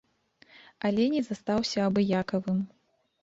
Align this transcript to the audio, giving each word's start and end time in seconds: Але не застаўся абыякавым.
Але 0.87 1.03
не 1.15 1.21
застаўся 1.27 1.79
абыякавым. 1.91 2.59